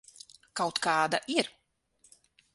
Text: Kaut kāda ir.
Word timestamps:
Kaut 0.61 0.81
kāda 0.85 1.21
ir. 1.35 1.53